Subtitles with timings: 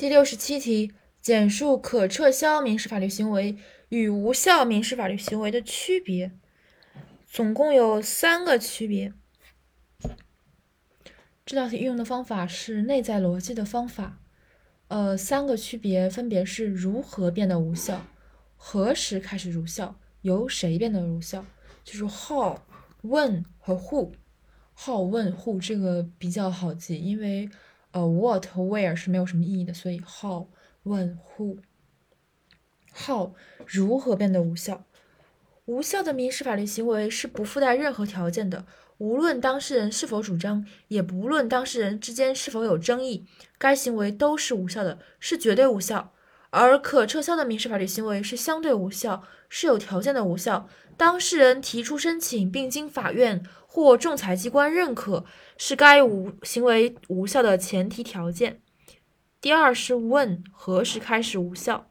[0.00, 3.58] 第六十七题，简述可撤销民事法律行为
[3.90, 6.32] 与无效民事法律行为的区别。
[7.26, 9.12] 总共有三个区别。
[11.44, 14.18] 这道题运用的方法是内在逻辑的方法。
[14.88, 18.06] 呃，三个区别分别是如何变得无效，
[18.56, 21.44] 何时开始无效，由谁变得无效，
[21.84, 22.58] 就是 how、
[23.02, 24.12] when 和 who。
[24.74, 27.50] how、when、who 这个比较好记，因为
[27.92, 30.48] 呃 what 和 where 是没有什么意义的，所以 how、
[30.84, 31.58] 问、who。
[32.92, 33.34] how
[33.66, 34.84] 如何变得无效？
[35.66, 38.66] 无效的民事法律行为是不附带任何条件的。
[38.98, 46.12] 无论当事人是否主张，也不论当事人之间是否有争议，该行为都是无效的，是绝对无效。
[46.50, 50.68] 而可撤销的民事法律行为是相对无效，是有条件的无效。
[50.96, 55.24] 当事人提出申请并经法院或仲裁机关认可，
[55.56, 58.60] 是该无行为无效的前提条件。
[59.40, 61.86] 第二是问何时开始无效。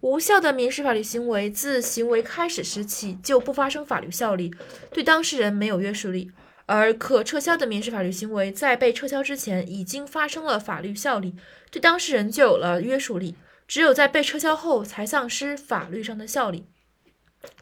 [0.00, 4.52] 无效的民事法律行为自行为开始时起就不发生法律效力，
[4.92, 6.28] 对当事人没有约束力；
[6.66, 11.34] 而可撤销的民事法律行为在被撤销之前已经发生了法律效力，
[11.70, 13.36] 对当事人就有了约束力。
[13.68, 16.66] 只有在被撤销后才丧失法律上的效力。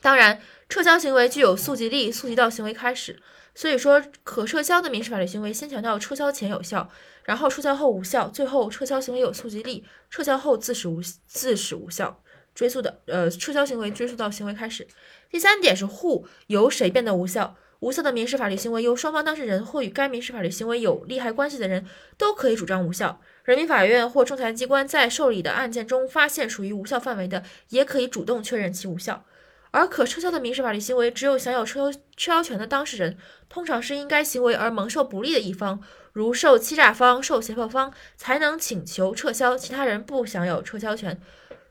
[0.00, 3.20] 当然，撤销行为具有溯及力，溯及到行为开始。
[3.54, 6.88] 所以说，可撤销的民事法律行为先强调撤销前有效，
[7.24, 12.22] 然后撤销后无效，最后撤销行为有溯及力，撤销后自始无自始无效。
[12.54, 14.86] 追溯的，呃，撤销行为追溯到行为开始。
[15.28, 17.56] 第三点是 who 由谁变得无效？
[17.80, 21.84] 无效的民事法律行为由双方当事人或与该民事法律行为有利害关系的人
[22.16, 23.20] 都可以主张无效。
[23.44, 29.24] 人民法院或仲裁机关在受理的案件中发现属于无效范围的，也可以主动确认其无效。
[29.70, 35.82] 而可撤销的民事法律行为，只有享有撤销撤销权的当事人，通常是因该行为而蒙受不利的一方，
[36.14, 41.20] 如受欺诈方、受胁迫方，才能请求撤销，其他人不享有撤销权。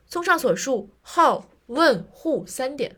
[0.06, 2.94] 综上所述，how、when、who 三点。